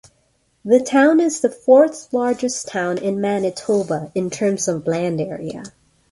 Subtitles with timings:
[0.65, 5.61] The town is the fourth-largest town in Manitoba in terms of land area.